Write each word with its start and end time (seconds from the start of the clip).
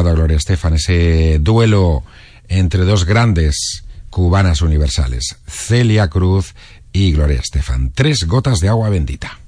a 0.00 0.14
Gloria 0.14 0.36
Estefan, 0.36 0.74
ese 0.74 1.38
duelo 1.40 2.02
entre 2.48 2.84
dos 2.84 3.04
grandes 3.04 3.84
cubanas 4.10 4.62
universales, 4.62 5.36
Celia 5.46 6.08
Cruz 6.08 6.54
y 6.92 7.12
Gloria 7.12 7.40
Estefan. 7.40 7.92
Tres 7.92 8.24
gotas 8.26 8.60
de 8.60 8.68
agua 8.68 8.90
bendita. 8.90 9.41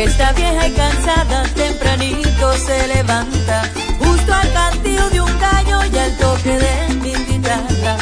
que 0.00 0.06
está 0.06 0.32
vieja 0.32 0.66
y 0.66 0.72
cansada, 0.72 1.42
tempranito 1.54 2.52
se 2.54 2.88
levanta, 2.88 3.70
justo 3.98 4.32
al 4.32 4.50
cantillo 4.50 5.10
de 5.10 5.20
un 5.20 5.38
gallo 5.38 5.78
y 5.92 5.98
al 5.98 6.16
toque 6.16 6.56
de 6.56 6.94
mi 7.02 7.14
guitarra. 7.26 7.98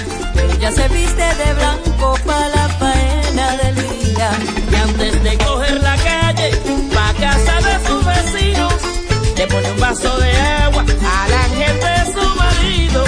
Ella 0.55 0.71
se 0.71 0.87
viste 0.91 1.27
de 1.43 1.55
blanco 1.55 2.17
para 2.25 2.49
la 2.51 2.69
faena 2.79 3.47
del 3.57 3.75
día, 3.75 4.31
y 4.71 4.75
antes 4.77 5.23
de 5.25 5.39
coger 5.39 5.83
la 5.83 5.97
calle, 5.97 6.51
pa' 6.95 7.15
casa 7.15 7.57
de 7.69 7.89
su 7.89 7.97
vecino, 8.11 8.69
le 9.37 9.47
pone 9.49 9.73
un 9.73 9.81
vaso 9.81 10.19
de 10.19 10.33
agua 10.67 10.85
a 11.17 11.29
la 11.29 11.43
gente 11.61 11.89
de 11.99 12.05
su 12.15 12.25
marido, 12.37 13.05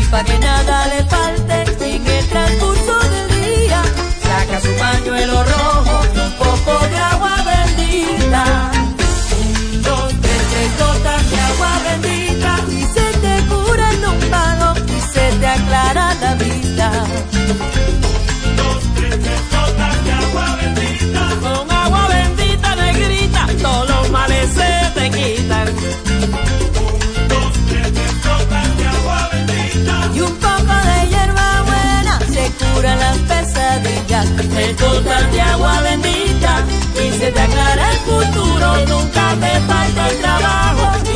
y 0.00 0.04
pa' 0.06 0.24
que 0.24 0.38
nada 0.38 0.86
le 0.86 1.04
falte 1.04 1.56
en 1.94 2.06
el 2.06 2.26
transcurso 2.28 2.98
del 3.10 3.42
día, 3.42 3.82
saca 4.22 4.60
su 4.62 4.72
pañuelo 4.78 5.44
rojo 5.44 6.00
un 6.14 6.32
poco 6.38 6.86
de 6.88 6.96
agua 6.96 7.39
un, 8.42 9.82
dos, 9.82 10.08
tres, 10.22 10.42
tres 10.50 10.78
gotas 10.78 11.30
de 11.30 11.40
agua 11.40 11.72
bendita 11.88 12.52
y 12.68 12.82
se 12.82 13.06
te 13.20 13.34
cura 13.48 13.90
el 13.90 14.00
numbado 14.00 14.74
y 14.86 15.00
se 15.12 15.38
te 15.38 15.46
aclara 15.46 16.14
la 16.14 16.34
vida. 16.34 17.06
cura 32.74 32.96
las 32.96 33.16
pesadillas. 33.18 34.30
Me 34.54 34.72
gotas 34.74 35.32
de 35.32 35.40
agua 35.40 35.80
bendita 35.82 36.64
y 36.94 37.18
se 37.18 37.32
te 37.32 37.40
aclara 37.40 37.90
el 37.92 37.98
futuro. 37.98 38.86
Nunca 38.86 39.34
te 39.40 39.60
falta 39.60 40.08
el 40.08 40.20
trabajo. 40.20 41.09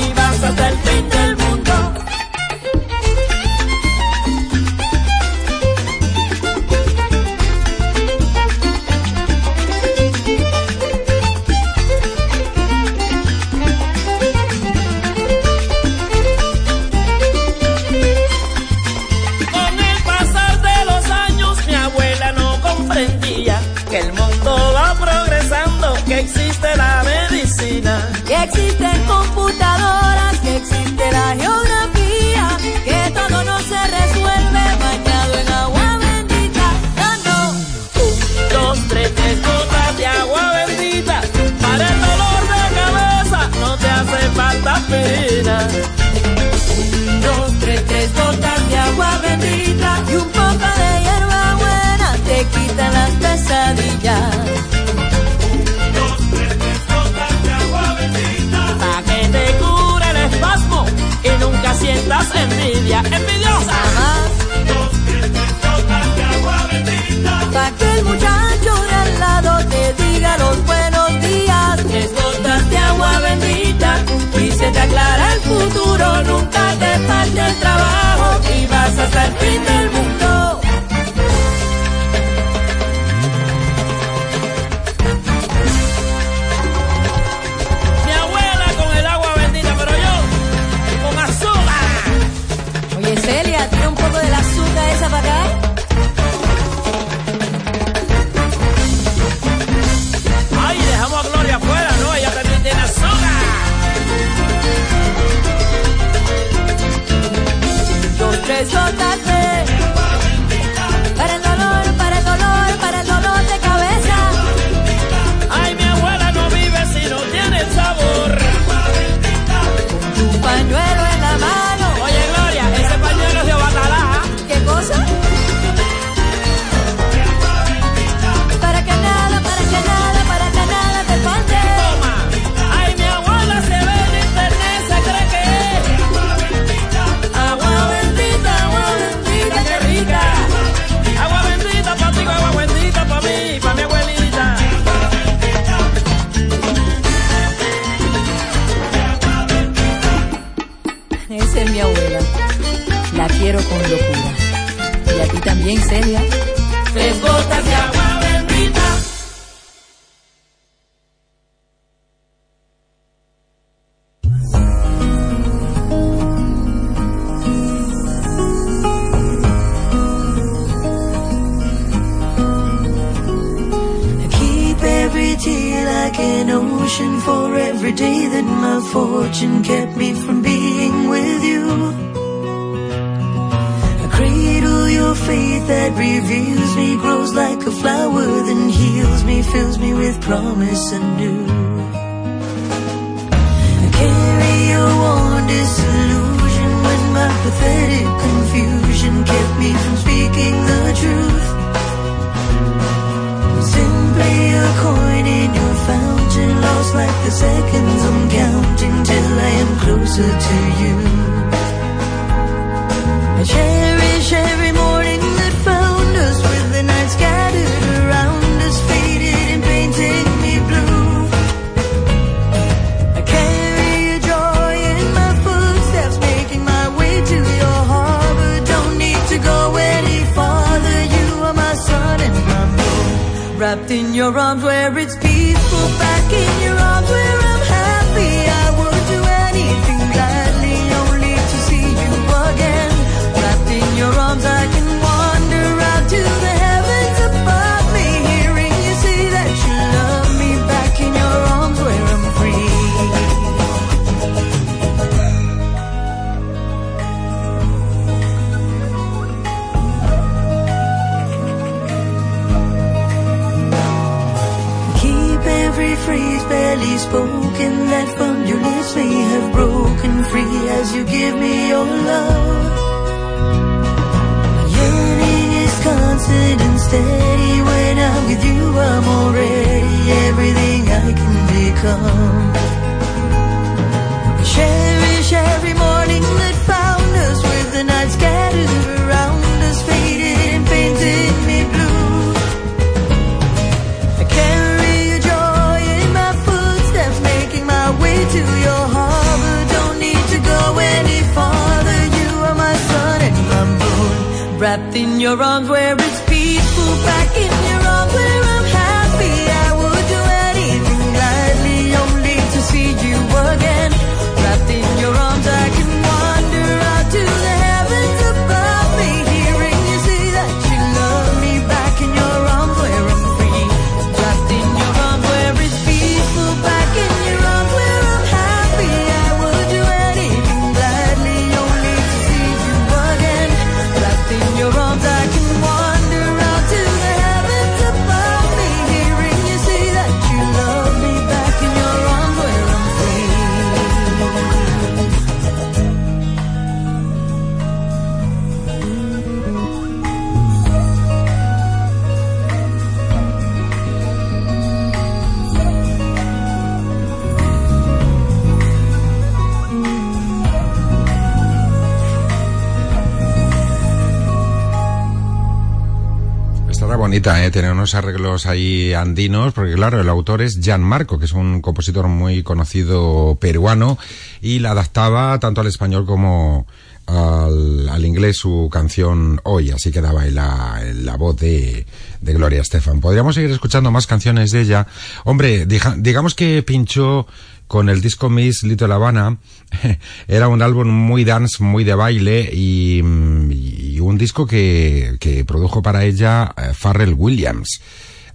Bonita, 367.14 367.46
¿eh? 367.46 367.70
Unos 367.70 367.94
arreglos 367.94 368.44
ahí 368.46 368.92
andinos, 368.92 369.52
porque 369.52 369.74
claro, 369.74 370.00
el 370.00 370.08
autor 370.08 370.42
es 370.42 370.58
Jan 370.60 370.82
Marco, 370.82 371.16
que 371.16 371.26
es 371.26 371.32
un 371.32 371.60
compositor 371.60 372.08
muy 372.08 372.42
conocido 372.42 373.38
peruano, 373.40 373.98
y 374.42 374.58
la 374.58 374.72
adaptaba 374.72 375.38
tanto 375.38 375.60
al 375.60 375.68
español 375.68 376.06
como 376.06 376.66
al, 377.06 378.04
inglés 378.04 378.38
su 378.38 378.68
canción 378.68 379.40
Hoy, 379.44 379.70
así 379.70 379.92
quedaba 379.92 380.22
ahí 380.22 380.32
la, 380.32 380.82
la 380.92 381.16
voz 381.16 381.36
de, 381.36 381.86
de 382.24 382.32
Gloria 382.32 382.60
Estefan. 382.62 383.00
Podríamos 383.00 383.34
seguir 383.34 383.50
escuchando 383.50 383.90
más 383.90 384.06
canciones 384.06 384.50
de 384.50 384.62
ella. 384.62 384.86
Hombre, 385.24 385.66
digamos 385.66 386.34
que 386.34 386.62
pinchó 386.62 387.26
con 387.66 387.88
el 387.88 388.00
disco 388.00 388.30
Miss 388.30 388.62
Little 388.62 388.92
Havana. 388.92 389.38
Era 390.28 390.48
un 390.48 390.62
álbum 390.62 390.88
muy 390.88 391.24
dance, 391.24 391.62
muy 391.62 391.84
de 391.84 391.94
baile 391.94 392.50
y, 392.52 393.00
un 393.02 394.18
disco 394.18 394.46
que, 394.46 395.16
que 395.18 395.44
produjo 395.44 395.80
para 395.82 396.04
ella 396.04 396.52
eh, 396.56 396.72
Pharrell 396.78 397.14
Williams. 397.14 397.80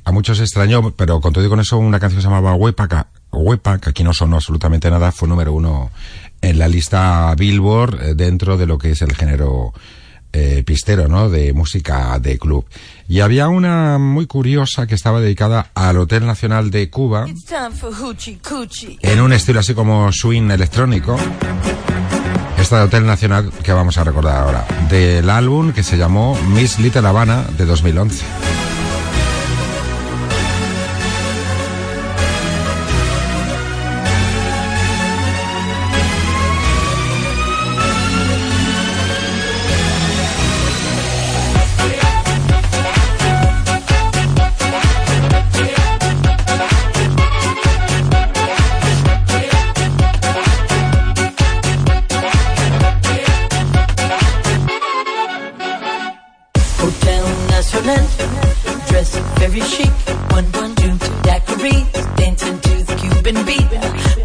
A 0.03 0.12
muchos 0.12 0.39
extrañó, 0.39 0.91
pero 0.91 1.21
con 1.21 1.33
con 1.33 1.59
eso, 1.59 1.77
una 1.77 2.00
canción 2.00 2.18
que 2.18 2.24
se 2.24 2.27
llamaba 2.27 2.56
Huepa, 2.56 2.88
que- 2.88 3.03
Huepa, 3.31 3.77
que 3.77 3.91
aquí 3.91 4.03
no 4.03 4.13
sonó 4.13 4.38
absolutamente 4.38 4.89
nada, 4.89 5.12
fue 5.12 5.27
número 5.30 5.53
uno 5.53 5.91
en 6.41 6.57
la 6.57 6.68
lista 6.68 7.33
Billboard 7.38 8.01
eh, 8.01 8.13
dentro 8.15 8.57
de 8.57 8.65
lo 8.65 8.77
que 8.77 8.91
es 8.91 9.01
el 9.03 9.15
género 9.15 9.74
eh, 10.33 10.63
pistero, 10.65 11.08
¿no? 11.08 11.29
De 11.29 11.53
música 11.53 12.17
de 12.19 12.38
club. 12.39 12.65
Y 13.10 13.22
había 13.22 13.50
una 13.50 13.98
muy 13.98 14.28
curiosa 14.28 14.86
que 14.86 14.94
estaba 14.94 15.20
dedicada 15.20 15.72
al 15.74 15.98
Hotel 15.98 16.28
Nacional 16.28 16.70
de 16.70 16.92
Cuba 16.92 17.25
en 19.01 19.22
un 19.22 19.34
estilo 19.34 19.60
así 19.60 19.74
como 19.74 20.12
swing 20.12 20.51
electrónico. 20.51 21.18
Esta 22.60 22.78
de 22.78 22.84
Hotel 22.84 23.08
Nacional 23.08 23.51
que 23.63 23.74
vamos 23.74 23.98
a 23.98 24.04
recordar 24.04 24.44
ahora, 24.44 24.68
del 24.92 25.28
álbum 25.32 25.74
que 25.74 25.82
se 25.82 25.98
llamó 25.98 26.38
Miss 26.50 26.78
Little 26.78 27.08
Havana 27.08 27.46
de 27.58 27.66
2011. 27.66 28.25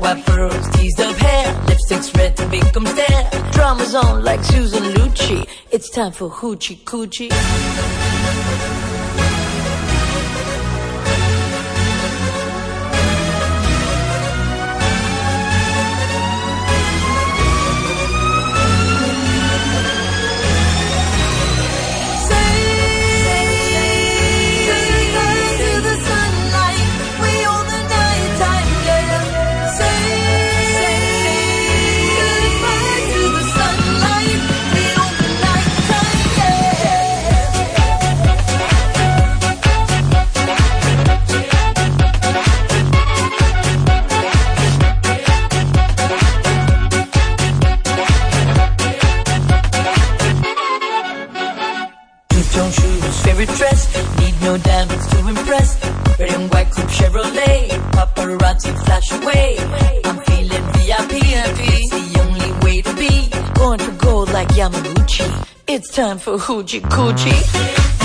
White 0.04 0.26
pearls, 0.26 0.68
teased 0.72 1.00
up 1.00 1.16
hair, 1.16 1.54
lipsticks 1.64 2.14
red 2.18 2.36
to 2.36 2.46
make 2.48 2.76
'em 2.76 2.86
stare. 2.86 3.30
Drama's 3.52 3.94
on 3.94 4.22
like 4.22 4.44
Susan 4.44 4.82
Lucci. 4.92 5.46
It's 5.70 5.88
time 5.88 6.12
for 6.12 6.28
hoochie 6.28 6.84
coochie. 6.84 7.30
Elaborate 53.44 53.58
dress. 53.58 54.18
Need 54.18 54.40
no 54.42 54.58
diamonds 54.58 55.06
to 55.08 55.28
impress. 55.28 55.84
Red 56.18 56.30
and 56.30 56.52
white 56.52 56.70
coupe 56.70 56.88
Chevrolet. 56.88 57.68
Paparazzi 57.92 58.84
flash 58.84 59.12
away. 59.12 59.56
I'm 60.04 60.18
feeling 60.24 60.62
VIP. 60.72 61.12
It's 61.22 61.90
the 61.90 62.20
only 62.20 62.52
way 62.64 62.82
to 62.82 62.94
be. 62.94 63.30
Going 63.54 63.78
for 63.78 64.04
gold 64.04 64.32
like 64.32 64.48
Yamaguchi. 64.48 65.48
It's 65.66 65.90
time 65.94 66.18
for 66.18 66.36
Hoochie 66.36 66.80
Coochie. 66.80 68.03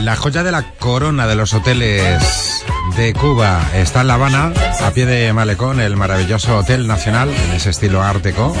La 0.00 0.16
joya 0.16 0.42
de 0.42 0.50
la 0.50 0.72
corona 0.78 1.28
de 1.28 1.36
los 1.36 1.54
hoteles 1.54 2.64
de 2.96 3.14
Cuba 3.14 3.62
está 3.74 4.00
en 4.00 4.08
La 4.08 4.14
Habana, 4.14 4.52
a 4.82 4.90
pie 4.90 5.06
de 5.06 5.32
Malecón, 5.32 5.80
el 5.80 5.96
maravilloso 5.96 6.58
Hotel 6.58 6.88
Nacional, 6.88 7.30
en 7.30 7.52
ese 7.52 7.70
estilo 7.70 8.02
ártico. 8.02 8.52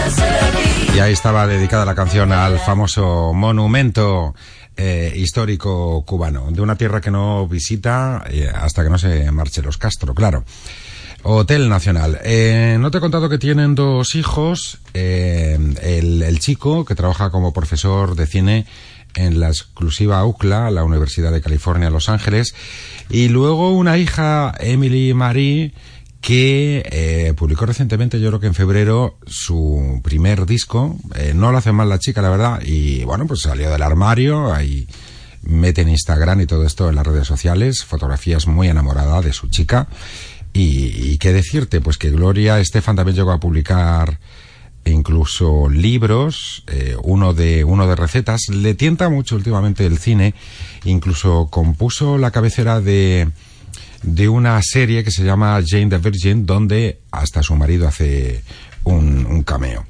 Y 0.94 1.00
ahí 1.00 1.12
estaba 1.12 1.46
dedicada 1.46 1.84
la 1.84 1.94
canción 1.94 2.32
al 2.32 2.58
famoso 2.60 3.32
monumento 3.34 4.34
eh, 4.76 5.12
histórico 5.16 6.04
cubano, 6.04 6.50
de 6.50 6.60
una 6.60 6.76
tierra 6.76 7.00
que 7.00 7.10
no 7.10 7.46
visita 7.46 8.24
eh, 8.28 8.50
hasta 8.52 8.82
que 8.82 8.90
no 8.90 8.98
se 8.98 9.30
marche 9.30 9.62
los 9.62 9.78
Castro, 9.78 10.14
claro. 10.14 10.44
Hotel 11.24 11.68
Nacional. 11.68 12.20
Eh, 12.24 12.76
no 12.80 12.90
te 12.90 12.98
he 12.98 13.00
contado 13.00 13.28
que 13.28 13.38
tienen 13.38 13.74
dos 13.74 14.14
hijos. 14.14 14.78
Eh, 14.94 15.58
el, 15.82 16.38
chico, 16.40 16.84
que 16.84 16.94
trabaja 16.94 17.30
como 17.30 17.52
profesor 17.52 18.16
de 18.16 18.26
cine 18.26 18.66
en 19.14 19.40
la 19.40 19.48
exclusiva 19.48 20.24
UCLA, 20.24 20.70
la 20.70 20.84
Universidad 20.84 21.30
de 21.32 21.40
California, 21.40 21.90
Los 21.90 22.08
Ángeles. 22.08 22.54
Y 23.08 23.28
luego 23.28 23.72
una 23.72 23.98
hija, 23.98 24.52
Emily 24.58 25.14
Marie, 25.14 25.72
que 26.22 26.82
eh, 26.86 27.34
publicó 27.36 27.66
recientemente, 27.66 28.20
yo 28.20 28.28
creo 28.28 28.40
que 28.40 28.46
en 28.46 28.54
febrero, 28.54 29.18
su 29.26 30.00
primer 30.02 30.46
disco. 30.46 30.96
no 31.34 31.50
lo 31.50 31.58
hace 31.58 31.72
mal 31.72 31.88
la 31.88 31.98
chica, 31.98 32.22
la 32.22 32.30
verdad. 32.30 32.62
Y 32.64 33.04
bueno, 33.04 33.26
pues 33.26 33.40
salió 33.40 33.70
del 33.70 33.82
armario. 33.82 34.54
Ahí 34.54 34.86
mete 35.42 35.82
en 35.82 35.88
Instagram 35.88 36.40
y 36.40 36.46
todo 36.46 36.64
esto 36.64 36.88
en 36.88 36.94
las 36.94 37.06
redes 37.06 37.26
sociales. 37.26 37.84
Fotografías 37.84 38.46
muy 38.46 38.68
enamorada 38.68 39.20
de 39.20 39.32
su 39.32 39.48
chica. 39.48 39.88
Y, 40.52 41.18
qué 41.18 41.32
decirte, 41.32 41.80
pues 41.80 41.98
que 41.98 42.10
Gloria 42.10 42.60
Estefan 42.60 42.96
también 42.96 43.16
llegó 43.16 43.32
a 43.32 43.40
publicar 43.40 44.20
incluso 44.84 45.68
libros, 45.68 46.64
eh, 46.66 46.96
uno 47.02 47.34
de 47.34 47.64
uno 47.64 47.88
de 47.88 47.96
recetas. 47.96 48.42
Le 48.48 48.74
tienta 48.74 49.08
mucho 49.08 49.34
últimamente 49.34 49.86
el 49.86 49.98
cine. 49.98 50.34
Incluso 50.84 51.48
compuso 51.50 52.16
la 52.16 52.30
cabecera 52.30 52.80
de 52.80 53.28
de 54.02 54.28
una 54.28 54.60
serie 54.62 55.04
que 55.04 55.10
se 55.10 55.24
llama 55.24 55.60
Jane 55.64 55.88
the 55.88 55.98
Virgin, 55.98 56.46
donde 56.46 57.00
hasta 57.10 57.42
su 57.42 57.54
marido 57.56 57.88
hace 57.88 58.42
un, 58.84 59.42
cameo. 59.44 59.84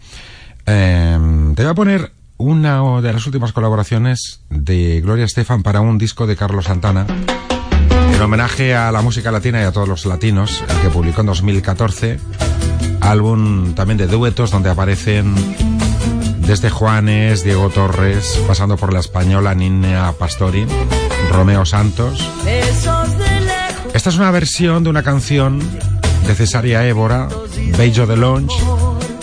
Em, 0.66 1.54
te 1.54 1.62
voy 1.62 1.70
a 1.70 1.74
poner 1.74 2.12
una 2.36 3.00
de 3.00 3.12
las 3.12 3.26
últimas 3.26 3.52
colaboraciones 3.52 4.40
de 4.50 5.00
Gloria 5.00 5.24
Estefan 5.24 5.62
para 5.62 5.80
un 5.80 5.98
disco 5.98 6.26
de 6.26 6.36
Carlos 6.36 6.66
Santana 6.66 7.06
en 8.14 8.20
homenaje 8.20 8.74
a 8.74 8.92
la 8.92 9.02
música 9.02 9.32
latina 9.32 9.60
y 9.62 9.64
a 9.64 9.72
todos 9.72 9.88
los 9.88 10.06
latinos, 10.06 10.62
el 10.68 10.80
que 10.80 10.90
publicó 10.90 11.22
en 11.22 11.26
2014, 11.28 12.18
álbum 13.00 13.74
también 13.74 13.98
de 13.98 14.06
duetos 14.06 14.50
donde 14.50 14.70
aparecen 14.70 15.34
desde 16.38 16.70
Juanes, 16.70 17.44
Diego 17.44 17.70
Torres, 17.70 18.40
pasando 18.46 18.76
por 18.76 18.92
la 18.92 19.00
española 19.00 19.54
Nina 19.54 20.12
Pastori, 20.18 20.66
Romeo 21.30 21.64
Santos. 21.64 22.28
Esta 24.02 24.10
es 24.10 24.16
una 24.16 24.32
versión 24.32 24.82
de 24.82 24.90
una 24.90 25.04
canción 25.04 25.60
de 26.26 26.34
Cesaria 26.34 26.84
Évora, 26.88 27.28
Bello 27.78 28.04
de 28.04 28.16
Lounge, 28.16 28.60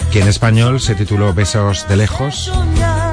que 0.10 0.22
en 0.22 0.30
español 0.30 0.80
se 0.80 0.96
tituló 0.96 1.34
Besos 1.34 1.86
de 1.90 1.98
Lejos, 1.98 2.50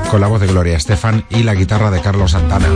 con 0.09 0.21
la 0.21 0.29
voz 0.29 0.41
de 0.41 0.47
Gloria 0.47 0.77
Estefan 0.77 1.25
y 1.29 1.43
la 1.43 1.55
guitarra 1.55 1.91
de 1.91 2.01
Carlos 2.01 2.31
Santana. 2.31 2.69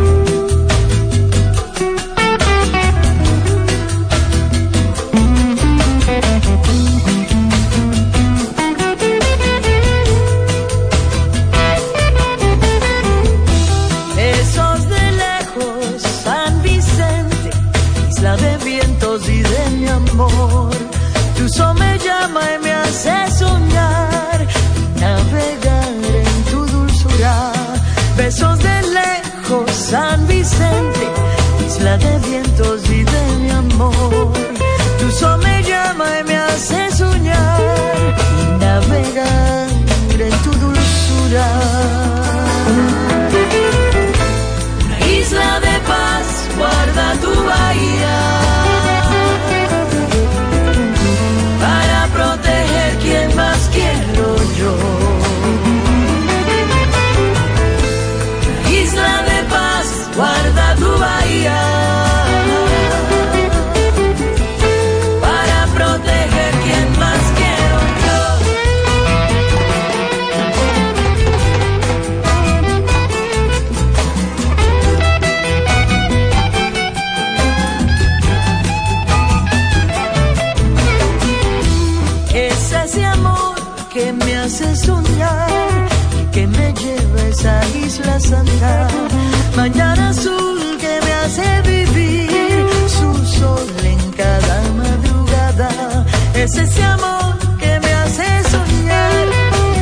Es 96.50 96.58
ese 96.58 96.82
amor 96.82 97.38
que 97.58 97.78
me 97.80 97.92
hace 97.92 98.24
soñar, 98.50 99.28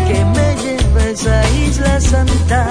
que 0.07 0.25
me 0.25 0.57
lleva 0.63 1.01
a 1.01 1.11
esa 1.11 1.51
isla 1.67 2.01
santa, 2.01 2.69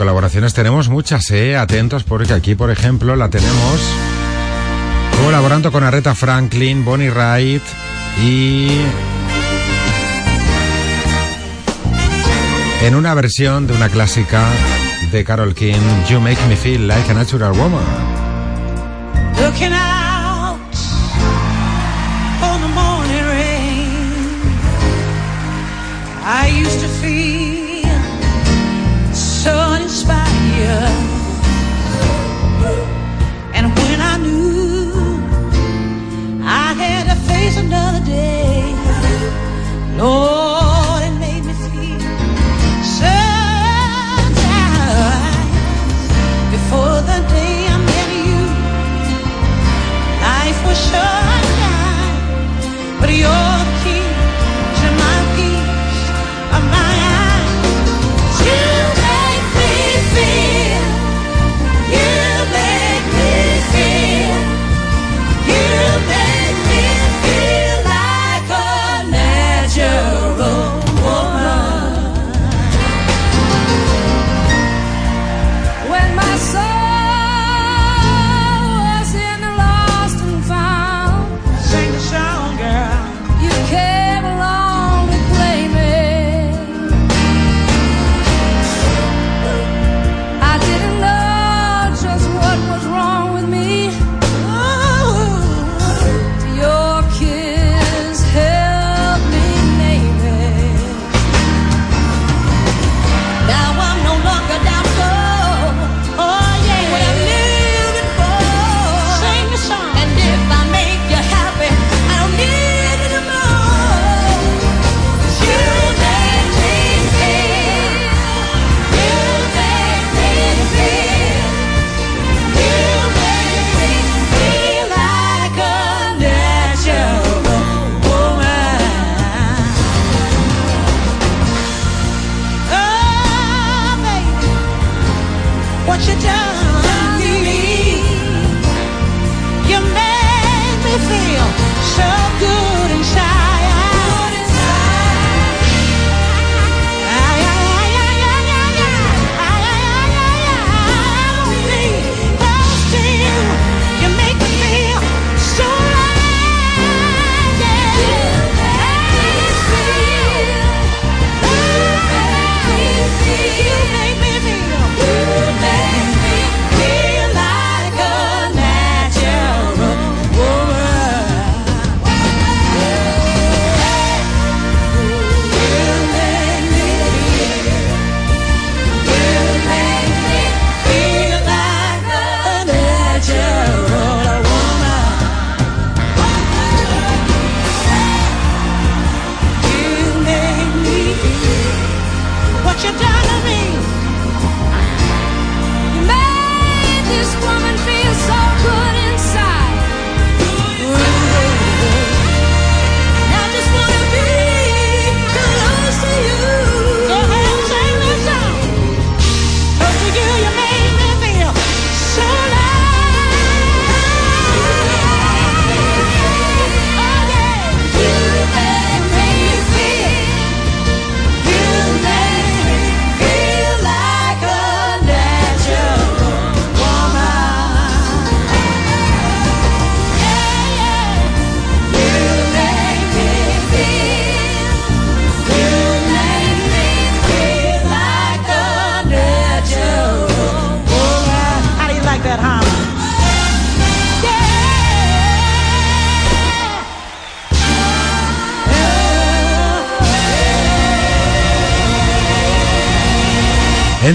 colaboraciones 0.00 0.54
tenemos 0.54 0.88
muchas, 0.88 1.30
¿eh? 1.30 1.58
Atentos 1.58 2.04
porque 2.04 2.32
aquí, 2.32 2.54
por 2.54 2.70
ejemplo, 2.70 3.16
la 3.16 3.28
tenemos 3.28 3.80
colaborando 5.22 5.70
con 5.70 5.84
Aretha 5.84 6.14
Franklin, 6.14 6.86
Bonnie 6.86 7.10
Wright 7.10 7.60
y... 8.24 8.78
En 12.82 12.94
una 12.94 13.12
versión 13.12 13.66
de 13.66 13.74
una 13.74 13.90
clásica 13.90 14.42
de 15.12 15.22
Carol 15.22 15.54
King, 15.54 15.82
You 16.08 16.18
Make 16.18 16.38
Me 16.48 16.56
Feel 16.56 16.88
Like 16.88 17.10
a 17.10 17.14
Natural 17.14 17.52
Woman. 17.52 17.84
Looking 19.38 19.74
out 19.74 20.58
on 22.40 22.60
the 22.62 22.68
morning 22.68 23.24
rain, 23.26 24.40
And 33.56 33.66
when 33.76 34.00
I 34.00 34.16
knew 34.18 34.92
I 36.44 36.74
had 36.82 37.04
to 37.10 37.16
face 37.28 37.56
another 37.58 38.04
day, 38.04 38.62
Lord, 39.98 41.02
it 41.02 41.14
made 41.18 41.44
me 41.44 41.52
feel 41.52 41.98
before 46.50 47.00
the 47.10 47.18
day 47.36 47.66
I 47.68 47.76
met 47.90 48.10
you, 48.26 48.40
life 50.22 50.60
was 50.66 50.78
short. 50.90 51.09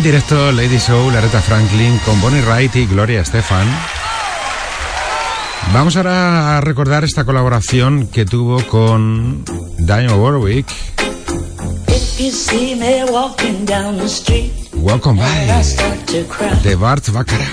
directo 0.06 0.52
Lady 0.52 0.78
Show, 0.78 1.10
Aretha 1.10 1.42
Franklin 1.42 2.00
con 2.06 2.22
Bonnie 2.22 2.44
Wright 2.44 2.76
y 2.76 2.86
Gloria 2.86 3.22
Estefan. 3.22 3.68
Vamos 5.74 5.98
ahora 5.98 6.58
a 6.58 6.62
recordar 6.62 7.04
esta 7.04 7.26
colaboración 7.26 8.06
que 8.06 8.24
tuvo 8.24 8.62
con 8.68 9.44
Dionne 9.80 10.14
Warwick. 10.14 10.68
Welcome 14.74 15.24
by 15.24 15.48
de 16.62 16.76
Bart 16.76 17.10
Baccarat. 17.10 17.48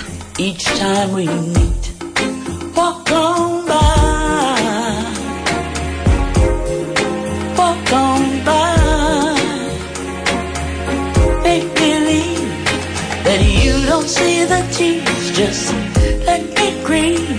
tears 14.73 15.37
just 15.37 15.73
let 16.25 16.41
me 16.57 16.67
dream 16.85 17.37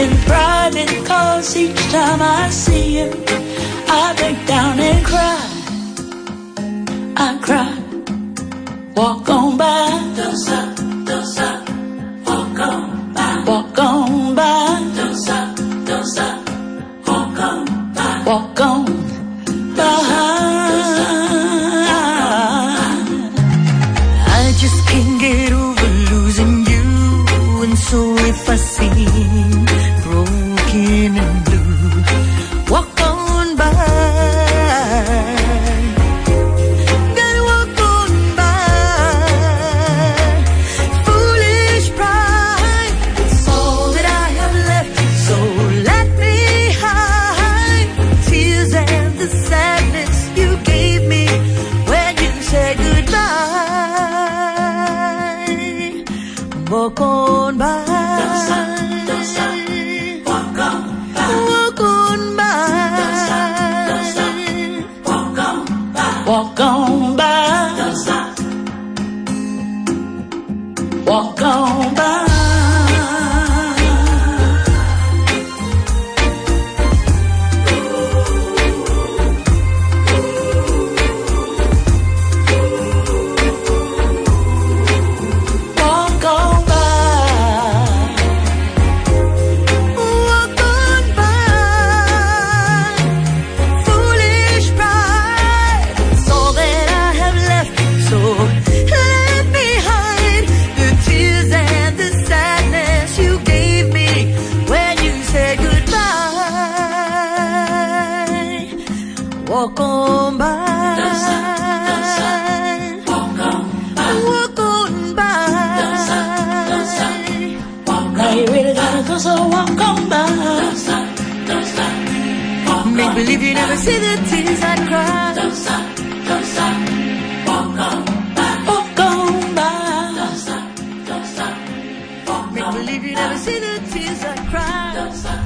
in 0.00 0.10
private 0.24 0.92
cause 1.06 1.56
each 1.56 1.82
time 1.92 2.22
I 2.22 2.48
see 2.50 2.94
him 3.00 3.12
I 3.96 4.12
break 4.16 4.46
down 4.46 4.80
and 4.80 5.06
cry. 5.06 5.40
I 7.16 7.38
cry. 7.40 7.72
Walk 8.96 9.28
on 9.28 9.56
by. 9.56 9.94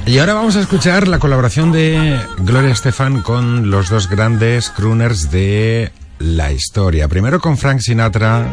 Y 0.05 0.17
ahora 0.17 0.33
vamos 0.33 0.55
a 0.55 0.61
escuchar 0.61 1.07
la 1.07 1.19
colaboración 1.19 1.71
de 1.71 2.19
Gloria 2.39 2.71
Estefan 2.71 3.21
con 3.21 3.69
los 3.69 3.89
dos 3.89 4.09
grandes 4.09 4.69
crooners 4.71 5.29
de 5.31 5.91
la 6.17 6.51
historia. 6.51 7.07
Primero 7.07 7.39
con 7.39 7.57
Frank 7.57 7.79
Sinatra. 7.79 8.51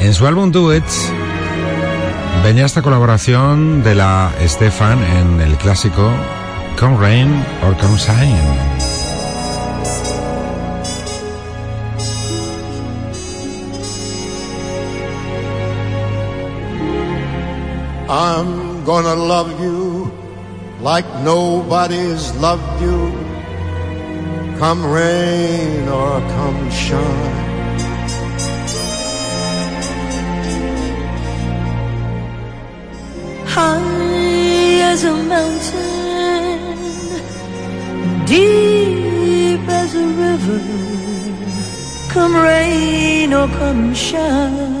En 0.00 0.14
su 0.14 0.26
álbum 0.26 0.52
Duets 0.52 1.10
venía 2.44 2.66
esta 2.66 2.82
colaboración 2.82 3.82
de 3.82 3.94
la 3.94 4.32
Estefan 4.40 5.02
en 5.02 5.40
el 5.40 5.56
clásico 5.56 6.12
Come 6.76 6.98
Rain 6.98 7.28
or 7.62 7.74
Come 7.74 7.96
Shine. 7.96 8.74
I'm 18.08 18.84
gonna 18.84 19.14
love 19.14 19.60
you 19.60 20.12
like 20.80 21.06
nobody's 21.22 22.32
loved 22.36 22.82
you. 22.82 22.98
Come 24.58 24.84
rain 24.84 25.88
or 25.88 26.20
come 26.36 26.70
shine. 26.70 27.38
High 33.46 34.80
as 34.92 35.04
a 35.04 35.14
mountain, 35.32 36.03
deep 38.26 39.60
as 39.68 39.94
a 39.94 40.06
river. 40.24 40.60
Come 42.12 42.34
rain 42.34 43.32
or 43.32 43.48
come 43.48 43.94
shine. 43.94 44.74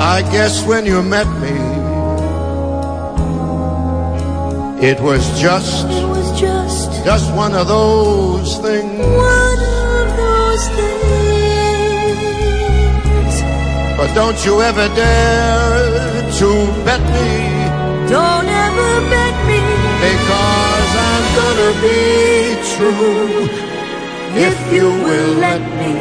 I 0.00 0.22
guess 0.32 0.64
when 0.66 0.86
you 0.86 1.02
met 1.02 1.28
me, 1.44 1.56
it 4.86 5.00
was 5.00 5.22
just, 5.40 5.86
it 5.86 6.06
was 6.06 6.40
just, 6.40 7.04
just 7.04 7.34
one 7.34 7.54
of 7.54 7.68
those 7.68 8.58
things. 8.58 8.98
One 8.98 9.39
But 14.00 14.14
don't 14.14 14.42
you 14.46 14.62
ever 14.62 14.88
dare 14.94 16.30
to 16.40 16.48
bet 16.86 17.02
me. 17.14 17.30
Don't 18.08 18.48
ever 18.66 18.92
bet 19.12 19.36
me. 19.48 19.60
Because 20.08 20.90
I'm 21.10 21.24
gonna 21.38 21.72
be 21.84 22.00
true 22.72 23.44
if 24.48 24.56
you 24.72 24.88
will 25.06 25.32
let 25.46 25.62
me. 25.80 25.92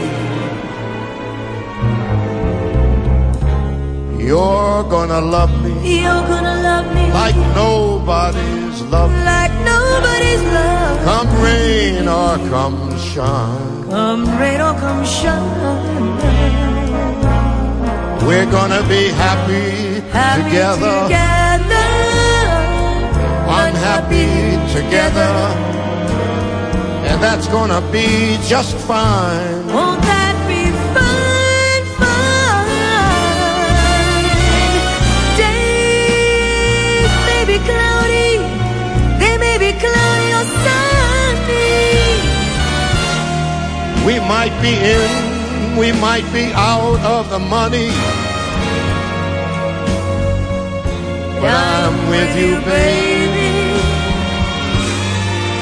You're 4.26 4.84
gonna 4.96 5.20
love 5.20 5.54
me. 5.62 5.74
You're 6.02 6.26
gonna 6.34 6.56
love 6.70 6.88
me 6.96 7.12
like 7.12 7.36
nobody's 7.54 8.82
love. 8.94 9.12
Like 9.34 9.56
nobody's 9.74 10.44
love. 10.58 11.04
Come 11.04 11.30
rain 11.44 12.08
or 12.08 12.38
come 12.48 12.98
shine. 12.98 13.90
Come 13.90 14.24
rain 14.40 14.62
or 14.62 14.74
come 14.86 15.04
shine. 15.04 16.59
We're 18.30 18.52
gonna 18.52 18.84
be 18.88 19.08
happy, 19.26 20.02
happy 20.12 20.44
together. 20.44 21.02
together. 21.10 21.90
Unhappy 23.64 24.30
together. 24.72 25.34
And 27.10 27.18
that's 27.24 27.48
gonna 27.48 27.82
be 27.92 28.38
just 28.48 28.76
fine. 28.78 29.66
Won't 29.74 30.04
that 30.04 30.36
be 30.48 30.70
fine, 30.94 31.86
fine? 31.98 32.70
Days 35.42 37.12
may 37.30 37.44
be 37.52 37.58
cloudy, 37.66 38.32
they 39.18 39.36
may 39.46 39.58
be 39.58 39.72
cloudy 39.84 40.30
or 40.38 40.46
sunny. 40.66 41.66
We 44.06 44.20
might 44.20 44.54
be 44.62 44.74
in, 44.78 45.29
we 45.80 45.94
might 45.94 46.28
be 46.34 46.52
out 46.54 47.00
of 47.06 47.30
the 47.30 47.40
money. 47.40 47.88
But 51.40 51.54
I'm 51.56 52.10
with 52.10 52.38
you, 52.38 52.56
baby. 52.66 53.80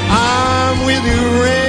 I'm 0.10 0.86
with 0.88 1.06
you, 1.06 1.44
rain. 1.44 1.67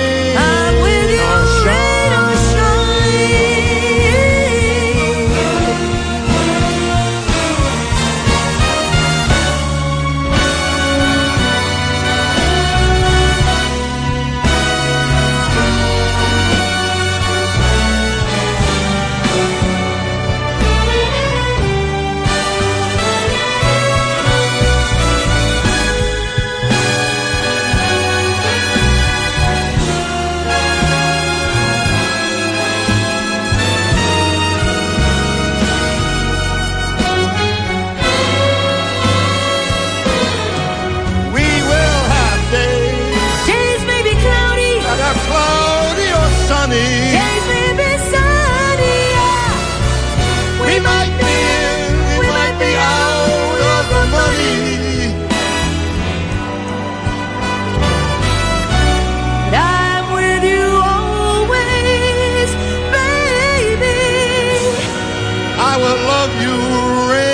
I 65.79 65.81
will 65.81 66.07
love 66.09 66.35
you 66.43 67.28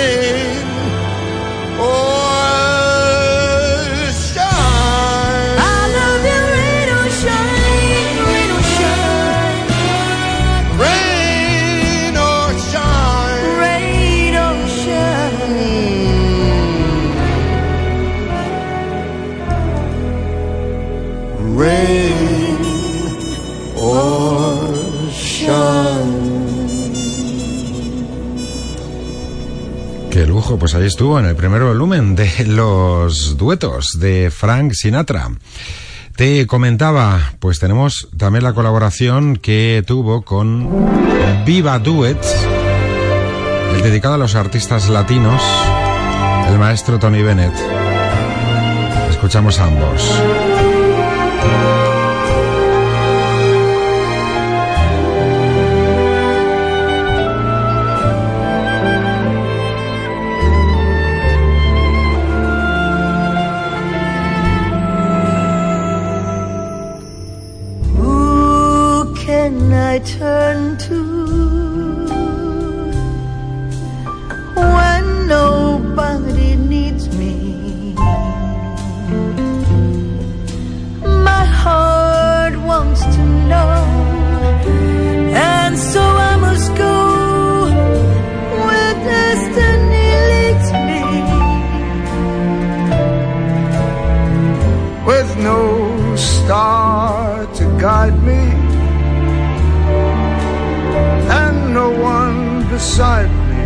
pues 30.65 30.73
ahí 30.73 30.87
estuvo 30.87 31.19
en 31.19 31.27
el 31.27 31.35
primer 31.35 31.61
volumen 31.61 32.15
de 32.15 32.27
los 32.47 33.37
duetos 33.37 33.99
de 33.99 34.31
Frank 34.31 34.71
Sinatra. 34.73 35.29
Te 36.15 36.47
comentaba, 36.47 37.33
pues 37.39 37.59
tenemos 37.59 38.07
también 38.17 38.43
la 38.43 38.53
colaboración 38.53 39.35
que 39.35 39.83
tuvo 39.85 40.23
con 40.23 40.67
Viva 41.45 41.77
Duets, 41.77 42.35
el 43.75 43.81
dedicado 43.83 44.15
a 44.15 44.17
los 44.17 44.33
artistas 44.33 44.89
latinos, 44.89 45.39
el 46.49 46.57
maestro 46.57 46.97
Tony 46.97 47.21
Bennett. 47.21 47.53
Escuchamos 49.11 49.59
ambos. 49.59 50.01
One 102.85 102.95
beside 102.95 103.31
me. 103.49 103.65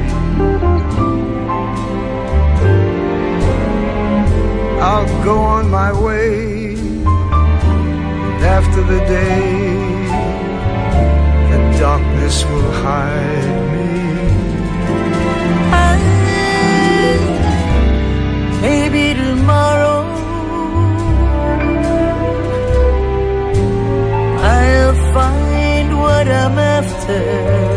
I'll 4.82 5.24
go 5.24 5.38
on 5.38 5.70
my 5.70 5.92
way 5.92 6.76
after 8.58 8.82
the 8.92 9.00
day 9.18 10.08
the 11.52 11.60
darkness 11.80 12.46
will 12.46 12.72
hide 12.84 13.60
me. 13.74 13.90
Maybe 18.62 19.14
tomorrow 19.14 20.00
I'll 24.42 24.96
find 25.14 25.98
what 25.98 26.28
I'm 26.28 26.58
after. 26.60 27.69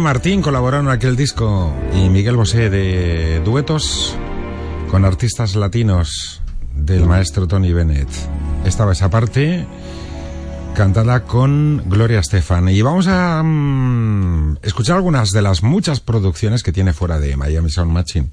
Martín 0.00 0.42
colaboraron 0.42 0.86
en 0.86 0.92
aquel 0.92 1.16
disco 1.16 1.72
y 1.94 2.08
Miguel 2.08 2.36
Bosé 2.36 2.70
de 2.70 3.40
duetos 3.44 4.16
con 4.90 5.04
artistas 5.04 5.56
latinos 5.56 6.42
del 6.74 7.06
maestro 7.06 7.46
Tony 7.46 7.72
Bennett. 7.72 8.08
Estaba 8.64 8.92
esa 8.92 9.10
parte 9.10 9.66
cantada 10.74 11.24
con 11.24 11.82
Gloria 11.86 12.20
Estefan. 12.20 12.68
Y 12.68 12.82
vamos 12.82 13.06
a 13.06 13.42
mm, 13.42 14.58
escuchar 14.62 14.96
algunas 14.96 15.30
de 15.30 15.42
las 15.42 15.62
muchas 15.62 16.00
producciones 16.00 16.62
que 16.62 16.72
tiene 16.72 16.92
fuera 16.92 17.18
de 17.18 17.36
Miami 17.36 17.70
Sound 17.70 17.92
Machine 17.92 18.30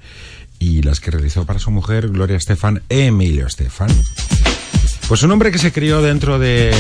y 0.60 0.82
las 0.82 1.00
que 1.00 1.12
realizó 1.12 1.46
para 1.46 1.60
su 1.60 1.72
mujer 1.72 2.10
Gloria 2.10 2.38
Estefan, 2.38 2.82
Emilio 2.90 3.48
Estefan. 3.48 3.90
Pues 5.08 5.24
un 5.24 5.32
hombre 5.32 5.52
que 5.52 5.58
se 5.58 5.72
crió 5.72 6.02
dentro 6.02 6.40
de, 6.40 6.72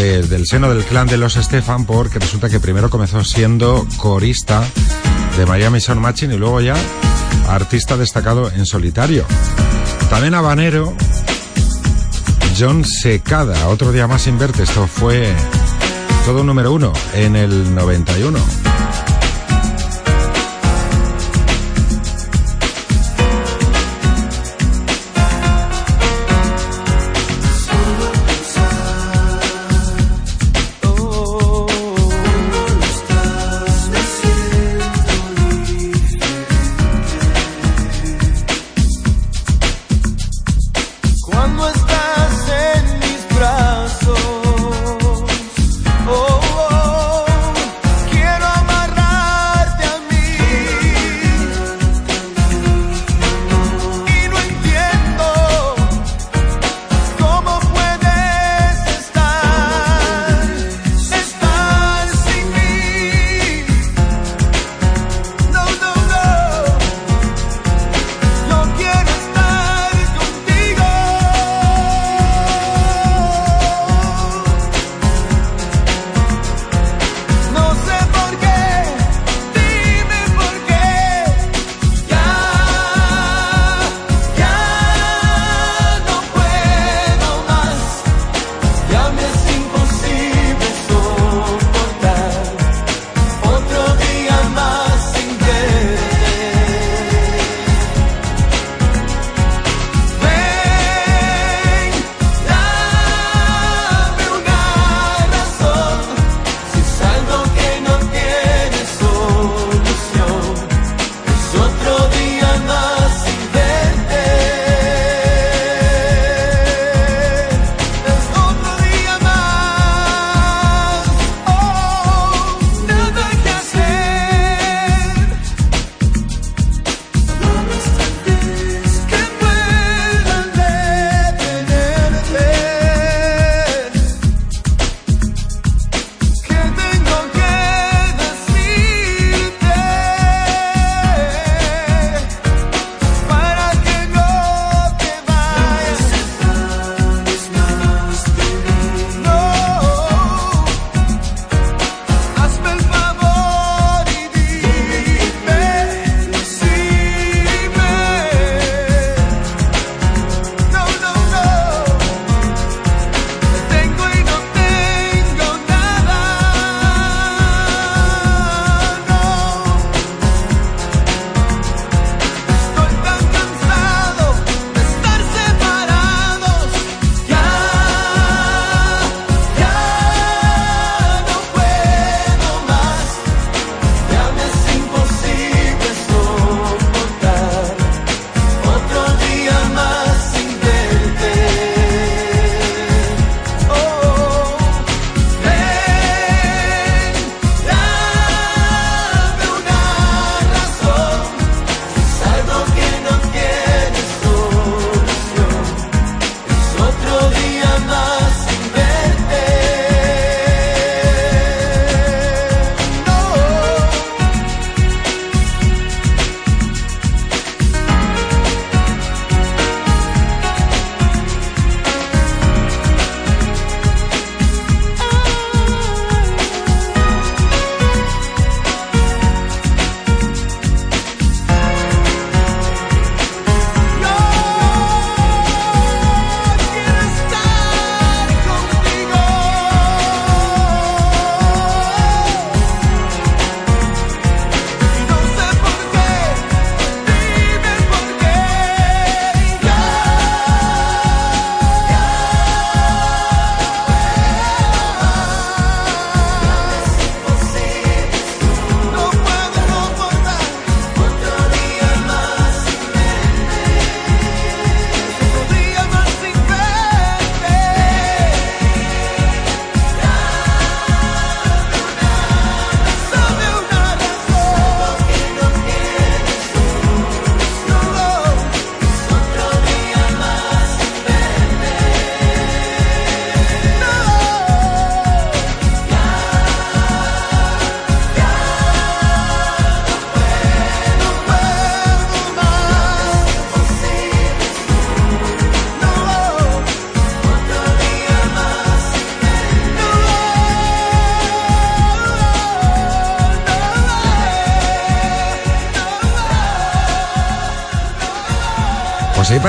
de- 0.00 0.22
del 0.22 0.46
seno 0.46 0.72
del 0.72 0.82
clan 0.84 1.06
de 1.08 1.18
los 1.18 1.36
Estefan 1.36 1.84
porque 1.84 2.18
resulta 2.18 2.48
que 2.48 2.58
primero 2.58 2.88
comenzó 2.88 3.22
siendo 3.22 3.86
corista 3.98 4.62
de 5.36 5.44
Miami 5.44 5.78
Sound 5.78 6.00
Machine 6.00 6.34
y 6.34 6.38
luego 6.38 6.60
ya 6.62 6.74
artista 7.48 7.98
destacado 7.98 8.50
en 8.50 8.64
solitario. 8.64 9.26
También 10.08 10.32
habanero, 10.34 10.94
John 12.58 12.82
Secada, 12.84 13.68
otro 13.68 13.92
día 13.92 14.06
más 14.06 14.22
sin 14.22 14.38
verte, 14.38 14.62
esto 14.62 14.86
fue 14.86 15.32
Todo 16.24 16.44
número 16.44 16.72
uno 16.72 16.92
en 17.14 17.36
el 17.36 17.74
91. 17.74 18.38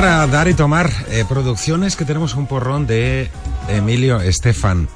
para 0.02 0.26
dar 0.26 0.47
y 0.47 0.56
tomar 0.56 0.89
eh, 1.12 1.26
producciones 1.30 1.95
que 1.95 2.06
tenemos 2.06 2.34
un 2.34 2.47
porrón 2.47 2.88
de 2.88 3.30
Emilio 3.70 4.20
Estefan. 4.20 4.89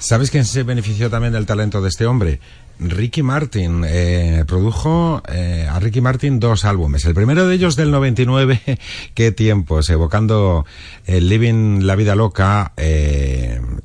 ¿Sabes 0.00 0.30
quién 0.30 0.44
se 0.44 0.64
benefició 0.64 1.08
también 1.08 1.32
del 1.32 1.46
talento 1.46 1.80
de 1.80 1.88
este 1.88 2.04
hombre? 2.04 2.40
Ricky 2.78 3.22
Martin 3.22 3.86
eh, 3.88 4.44
produjo 4.46 5.22
eh, 5.32 5.66
a 5.66 5.80
Ricky 5.80 6.02
Martin 6.02 6.40
dos 6.40 6.66
álbumes. 6.66 7.06
El 7.06 7.14
primero 7.14 7.48
de 7.48 7.54
ellos 7.54 7.74
del 7.74 7.90
99, 7.90 8.60
qué 9.14 9.32
tiempos, 9.32 9.88
evocando 9.88 10.66
Living 11.06 11.80
la 11.84 11.96
Vida 11.96 12.14
Loca 12.14 12.74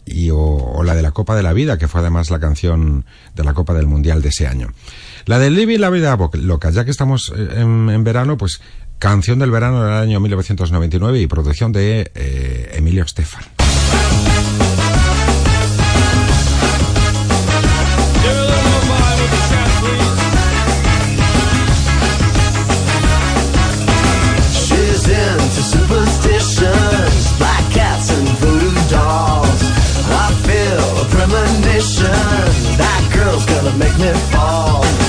y 0.05 0.29
o, 0.29 0.83
la 0.83 0.93
de 0.93 1.01
la 1.01 1.11
Copa 1.11 1.37
de 1.37 1.43
la 1.43 1.53
Vida, 1.53 1.77
que 1.77 1.87
fue 1.87 2.01
además 2.01 2.29
la 2.31 2.41
canción 2.41 3.05
de 3.33 3.45
la 3.45 3.53
Copa 3.53 3.73
del 3.73 3.87
Mundial 3.87 4.21
de 4.21 4.27
ese 4.27 4.45
año. 4.45 4.73
La 5.25 5.39
de 5.39 5.51
Living 5.51 5.79
la 5.79 5.89
Vida 5.89 6.17
Loca, 6.33 6.69
ya 6.69 6.83
que 6.83 6.91
estamos 6.91 7.31
en 7.33 8.03
verano, 8.03 8.37
pues 8.37 8.59
Canción 8.99 9.39
del 9.39 9.51
verano 9.51 9.83
del 9.83 9.93
año 9.93 10.19
1999 10.19 11.19
y 11.19 11.27
producción 11.27 11.71
de 11.71 12.11
eh, 12.15 12.71
Emilio 12.75 13.03
Estefan. 13.03 13.43
That 32.77 33.11
girl's 33.13 33.45
gonna 33.45 33.77
make 33.77 33.97
me 33.97 34.11
fall 34.31 35.04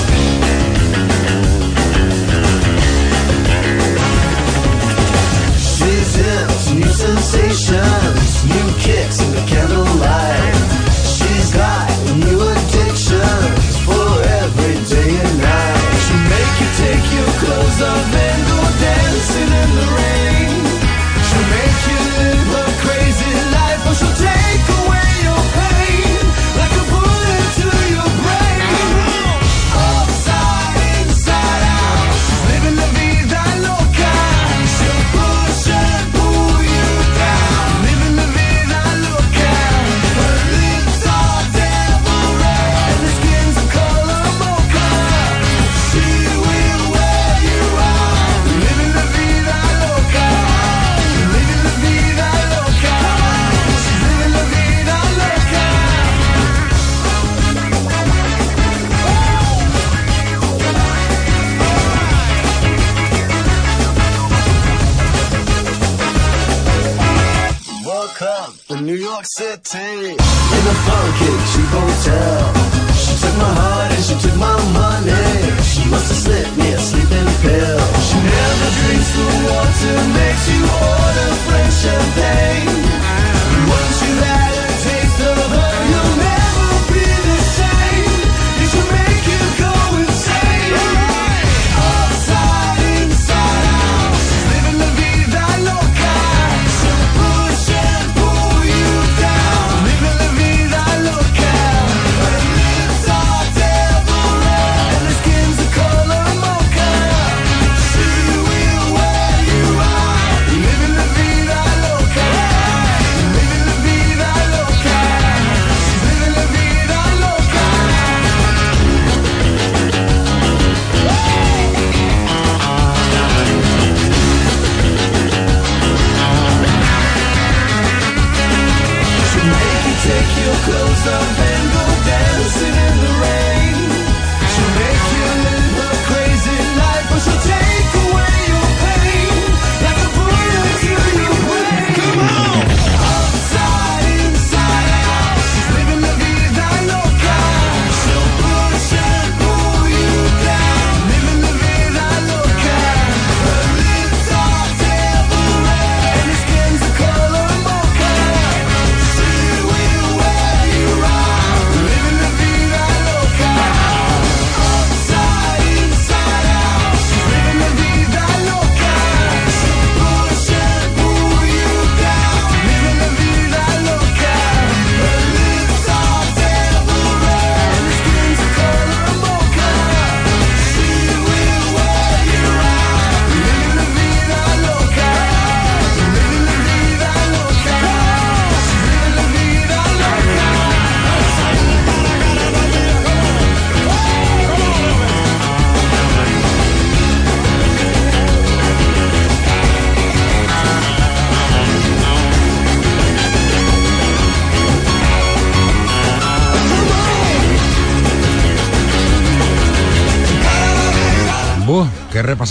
emotions. 7.69 8.45
New 8.45 8.77
kicks 8.79 9.21
in 9.21 9.31
the 9.31 9.43
candlelight. 9.47 10.55
She's 10.91 11.53
got 11.53 11.89
new 12.15 12.39
addictions 12.41 13.77
for 13.85 14.21
every 14.41 14.75
day 14.85 15.11
and 15.15 15.41
night. 15.41 15.97
She 16.05 16.15
make 16.31 16.53
you 16.61 16.69
take 16.83 17.05
your 17.13 17.31
clothes 17.39 17.81
off 17.81 18.13
and 18.13 18.47
go 18.47 18.85
down. 18.85 19.06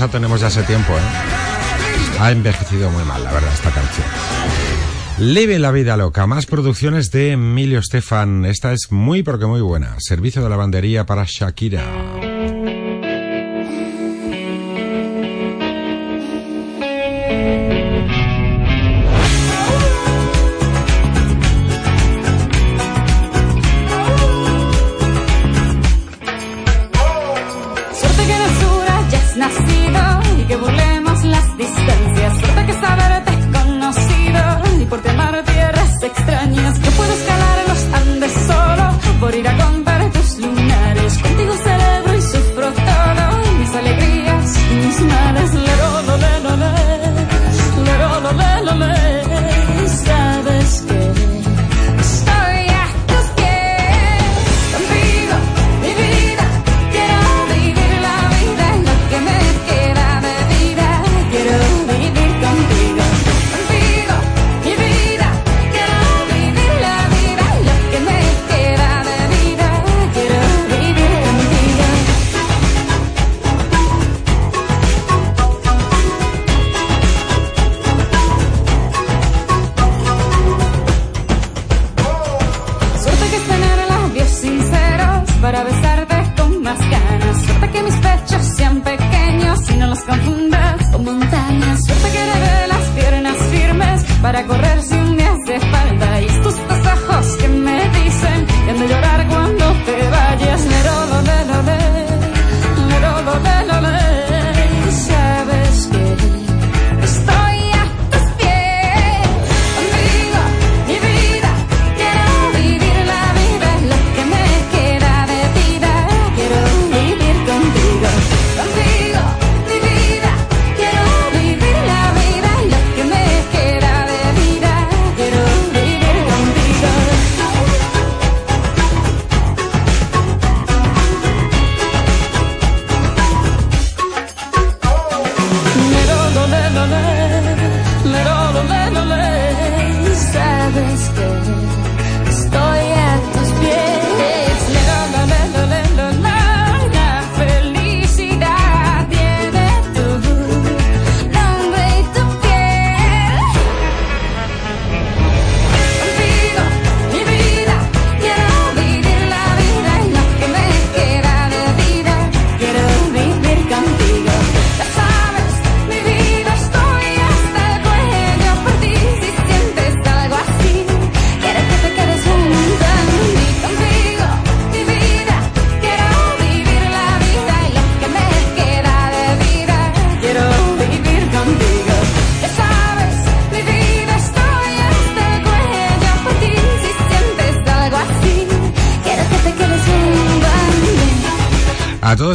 tenemos 0.05 0.41
ya 0.43 0.49
hace 0.49 0.63
tiempo, 0.63 0.93
¿eh? 0.93 2.21
Ha 2.21 2.31
envejecido 2.31 2.91
muy 2.91 3.05
mal, 3.05 3.25
la 3.25 3.33
verdad, 3.33 3.53
esta 3.53 3.71
canción. 3.71 4.07
Leve 5.19 5.59
la 5.59 5.71
vida 5.71 5.97
loca, 5.97 6.27
más 6.27 6.45
producciones 6.45 7.11
de 7.11 7.33
Emilio 7.33 7.79
Estefan. 7.79 8.45
Esta 8.45 8.73
es 8.73 8.93
muy 8.93 9.23
porque 9.23 9.47
muy 9.47 9.63
buena. 9.63 9.97
Servicio 9.99 10.43
de 10.43 10.51
lavandería 10.51 11.07
para 11.07 11.25
Shakira. 11.27 11.83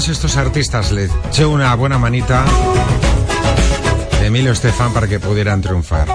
estos 0.09 0.35
artistas 0.37 0.91
le 0.91 1.09
eché 1.29 1.45
una 1.45 1.75
buena 1.75 1.99
manita 1.99 2.43
de 4.19 4.25
Emilio 4.27 4.51
Estefan 4.51 4.93
para 4.93 5.07
que 5.07 5.19
pudieran 5.19 5.61
triunfar. 5.61 6.07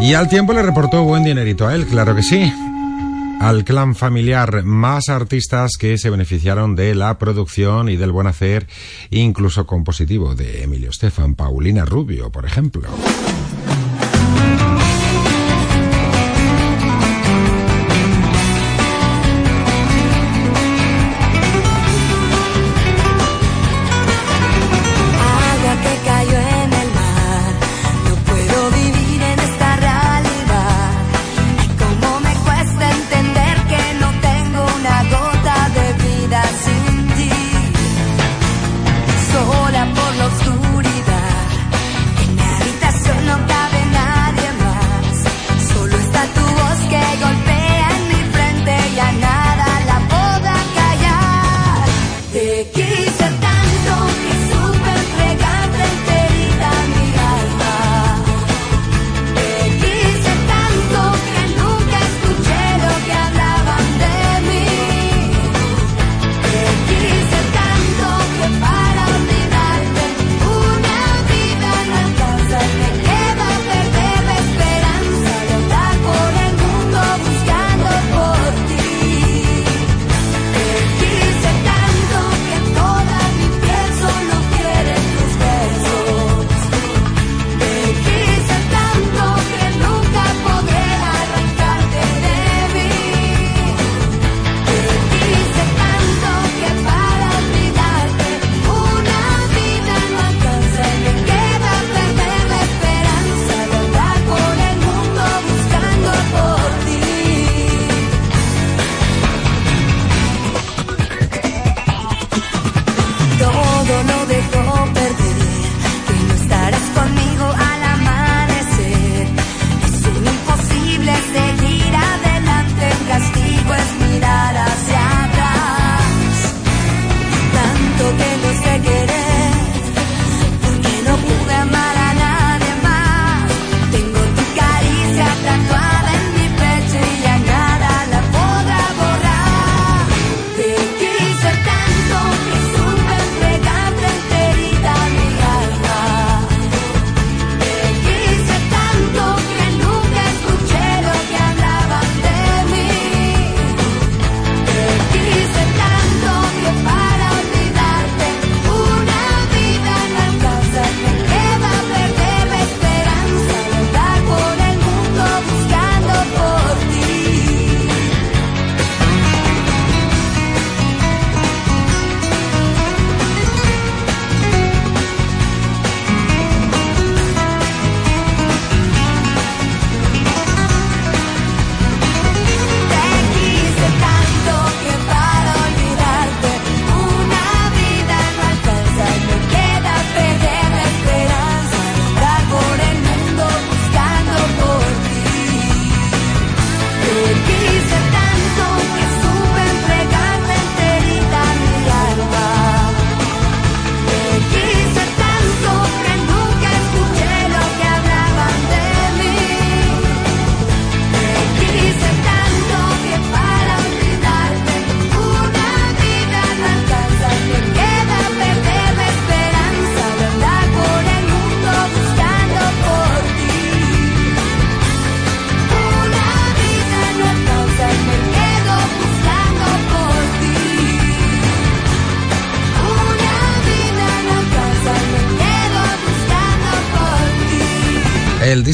Y 0.00 0.14
al 0.14 0.28
tiempo 0.28 0.52
le 0.52 0.62
reportó 0.62 1.02
buen 1.02 1.24
dinerito 1.24 1.66
a 1.66 1.74
él, 1.74 1.86
claro 1.86 2.14
que 2.14 2.22
sí. 2.22 2.52
Al 3.40 3.64
clan 3.64 3.94
familiar, 3.94 4.62
más 4.62 5.08
artistas 5.08 5.72
que 5.78 5.98
se 5.98 6.10
beneficiaron 6.10 6.76
de 6.76 6.94
la 6.94 7.18
producción 7.18 7.88
y 7.88 7.96
del 7.96 8.12
buen 8.12 8.28
hacer, 8.28 8.68
incluso 9.10 9.66
compositivo 9.66 10.34
de 10.34 10.62
Emilio 10.62 10.90
Estefan, 10.90 11.34
Paulina 11.34 11.84
Rubio, 11.84 12.30
por 12.30 12.44
ejemplo. 12.44 12.88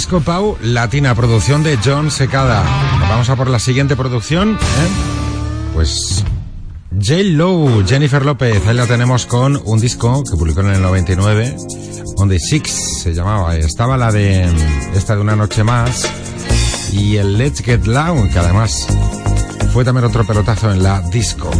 Disco 0.08 0.20
Pau 0.22 0.56
Latina, 0.62 1.14
producción 1.14 1.62
de 1.62 1.78
John 1.84 2.10
Secada. 2.10 2.64
Vamos 3.10 3.28
a 3.28 3.36
por 3.36 3.50
la 3.50 3.58
siguiente 3.58 3.94
producción. 3.94 4.54
¿eh? 4.54 5.68
Pues 5.74 6.24
J. 6.92 7.24
Lowe, 7.24 7.84
Jennifer 7.86 8.24
López, 8.24 8.66
ahí 8.66 8.74
la 8.74 8.86
tenemos 8.86 9.26
con 9.26 9.60
un 9.66 9.78
disco 9.78 10.24
que 10.24 10.34
publicó 10.38 10.60
en 10.62 10.68
el 10.68 10.80
99, 10.80 11.56
donde 12.16 12.38
Six 12.38 13.02
se 13.02 13.12
llamaba. 13.12 13.54
Estaba 13.56 13.98
la 13.98 14.10
de 14.10 14.50
esta 14.94 15.14
de 15.14 15.20
una 15.20 15.36
noche 15.36 15.62
más 15.62 16.10
y 16.90 17.16
el 17.16 17.36
Let's 17.36 17.60
Get 17.60 17.84
Loud, 17.84 18.30
que 18.30 18.38
además 18.38 18.86
fue 19.74 19.84
también 19.84 20.06
otro 20.06 20.26
pelotazo 20.26 20.72
en 20.72 20.82
la 20.82 21.02
disco. 21.02 21.50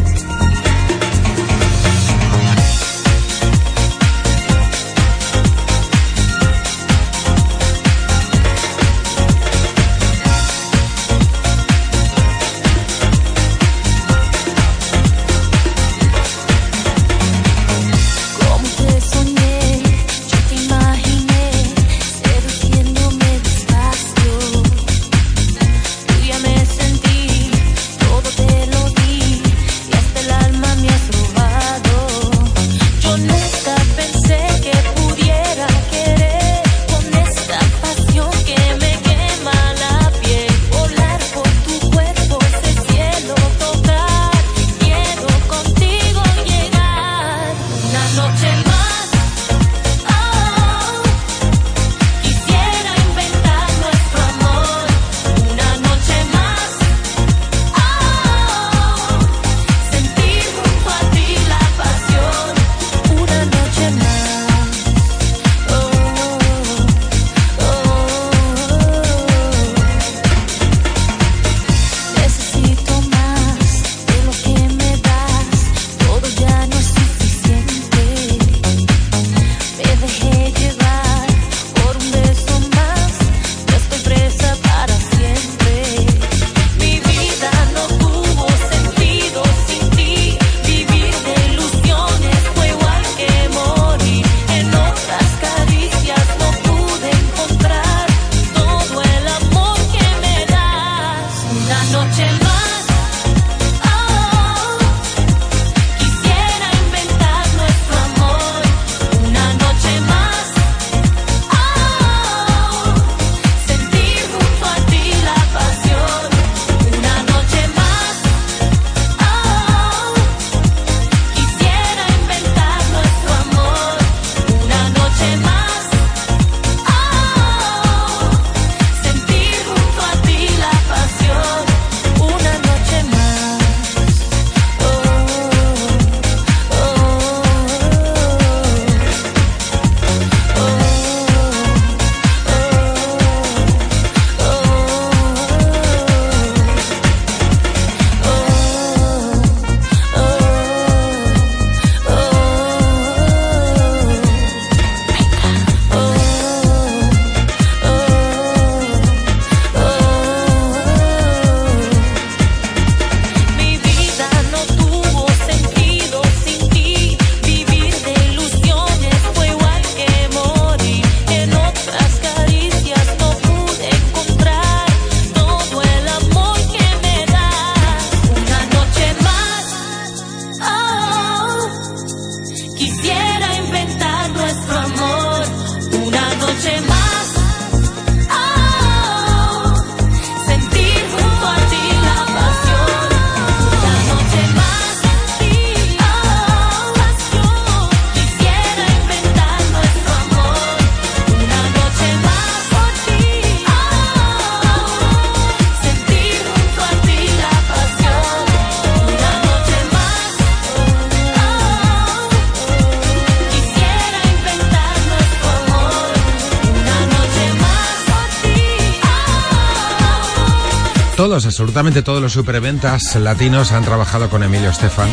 Absolutamente 221.59 222.02
todos 222.02 222.22
los 222.22 222.32
superventas 222.34 223.16
latinos 223.16 223.72
han 223.72 223.82
trabajado 223.82 224.30
con 224.30 224.44
Emilio 224.44 224.70
Estefan. 224.70 225.09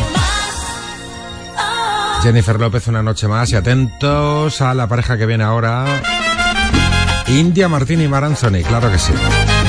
Jennifer 2.22 2.60
López 2.60 2.86
una 2.86 3.02
noche 3.02 3.26
más 3.26 3.50
y 3.50 3.56
atentos 3.56 4.60
a 4.60 4.72
la 4.72 4.86
pareja 4.86 5.18
que 5.18 5.26
viene 5.26 5.42
ahora. 5.42 5.84
India 7.26 7.68
Martín 7.68 8.00
y 8.00 8.06
Maranzoni, 8.06 8.62
claro 8.62 8.92
que 8.92 8.98
sí. 9.00 9.12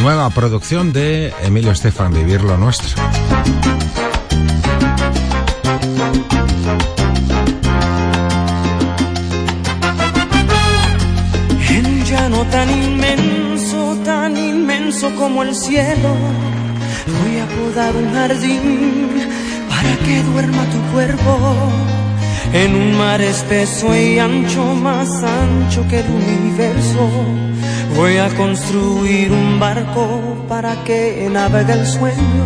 Nueva 0.03 0.29
producción 0.29 0.93
de 0.93 1.33
Emilio 1.41 1.71
Estefan, 1.71 2.13
Vivir 2.13 2.41
lo 2.41 2.57
Nuestro. 2.57 3.01
En 11.71 12.05
llano 12.05 12.45
tan 12.51 12.69
inmenso, 12.69 13.97
tan 14.05 14.37
inmenso 14.37 15.15
como 15.15 15.41
el 15.41 15.55
cielo, 15.55 16.15
voy 17.07 17.39
a 17.39 17.45
podar 17.45 17.95
un 17.95 18.13
jardín 18.13 19.09
para 19.69 19.95
que 20.05 20.23
duerma 20.23 20.63
tu 20.65 20.79
cuerpo. 20.93 21.55
En 22.53 22.75
un 22.75 22.97
mar 22.97 23.21
espeso 23.21 23.95
y 23.95 24.19
ancho, 24.19 24.63
más 24.75 25.09
ancho 25.23 25.85
que 25.89 25.99
el 25.99 26.09
universo, 26.09 27.09
voy 27.95 28.17
a 28.17 28.29
construir 28.29 29.31
un 29.31 29.59
barco 29.59 30.45
para 30.47 30.83
que 30.83 31.27
navegue 31.31 31.73
el 31.73 31.85
sueño. 31.85 32.45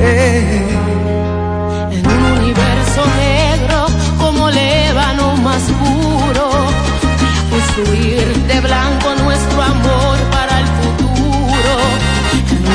Eh. 0.00 0.62
En 1.90 2.06
un 2.06 2.24
universo 2.38 3.02
negro 3.16 3.86
como 4.18 4.48
el 4.50 4.58
ébano 4.58 5.36
más 5.38 5.62
puro, 5.80 6.50
voy 7.20 7.34
a 7.40 7.50
construir 7.50 8.26
de 8.46 8.60
blanco 8.60 9.14
nuestro 9.24 9.62
amor 9.62 10.18
para 10.30 10.47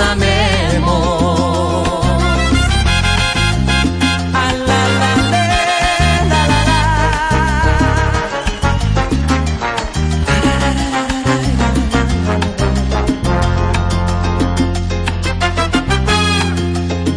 Amemos. 0.00 0.96
Ah, 4.34 4.52
la, 4.68 4.82
la, 5.00 5.12
la, 5.32 5.44
la, 6.30 6.42
la. 6.68 6.78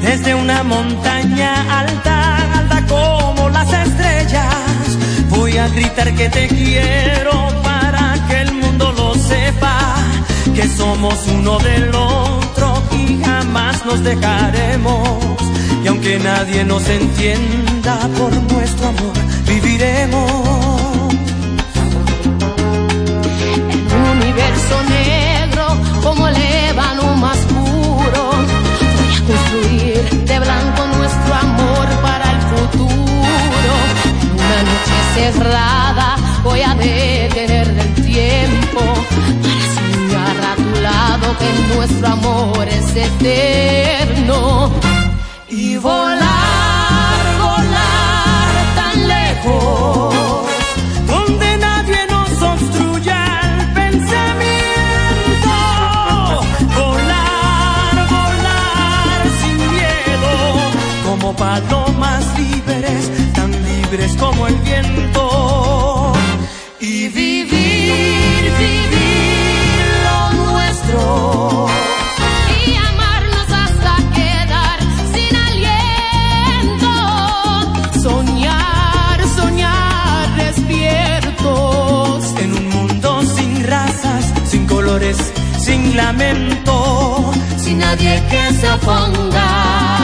Desde 0.02 0.36
una 0.36 0.64
montaña 0.64 1.80
alta, 1.80 2.60
alta 2.60 2.86
como 2.88 3.50
las 3.50 3.72
estrellas, 3.72 4.98
voy 5.30 5.58
a 5.58 5.68
gritar 5.70 6.14
que 6.14 6.30
te 6.30 6.48
quiero 6.48 7.48
para 7.64 8.16
que 8.28 8.42
el 8.42 8.52
mundo 8.54 8.92
lo 8.92 9.16
sepa, 9.16 9.96
que 10.54 10.68
somos 10.68 11.16
uno 11.28 11.58
del 11.60 11.96
otro 11.96 12.43
jamás 13.22 13.86
nos 13.86 14.04
dejaremos. 14.04 15.20
Y 15.84 15.88
aunque 15.88 16.18
nadie 16.20 16.64
nos 16.64 16.88
entienda 16.88 18.10
por 18.18 18.32
nuestro 18.54 18.88
amor, 18.88 19.14
viviremos. 19.48 21.14
En 23.74 23.82
un 23.98 24.06
universo 24.18 24.76
negro 24.90 25.66
como 26.02 26.28
el 26.28 26.36
ébano 26.70 27.16
más 27.16 27.38
puro. 27.38 28.24
Voy 28.98 29.16
a 29.16 29.22
construir 29.28 30.26
de 30.26 30.40
blanco 30.40 30.88
nuestro 30.98 31.34
amor 31.36 31.88
para 32.02 32.26
el 32.32 32.42
futuro. 32.52 33.74
En 34.06 34.32
una 34.46 34.60
noche 34.70 34.98
cerrada 35.16 36.16
voy 36.44 36.62
a 36.62 36.74
detener 36.76 37.68
el 37.68 37.94
tiempo 38.06 38.82
para 39.44 39.66
soñar 39.76 40.38
a 40.52 40.56
tu 40.56 40.82
lado 40.82 41.38
que 41.40 41.76
nuestro 41.76 42.08
amor 42.08 42.23
es 43.26 43.53
sin 88.04 88.10
nadie 88.10 88.22
que 88.30 88.54
se 88.54 88.70
oponga. 88.70 90.03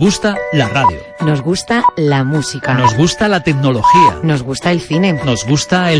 Gusta 0.00 0.34
la 0.54 0.66
radio. 0.66 0.98
Nos 1.20 1.42
gusta 1.42 1.84
la 1.98 2.24
música. 2.24 2.72
Nos 2.72 2.96
gusta 2.96 3.28
la 3.28 3.42
tecnología. 3.42 4.18
Nos 4.22 4.42
gusta 4.42 4.72
el 4.72 4.80
cine. 4.80 5.12
Nos 5.12 5.44
gusta 5.44 5.84
el 5.84 5.88